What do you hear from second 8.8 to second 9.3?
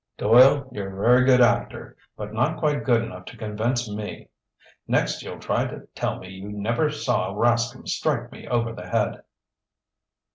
head."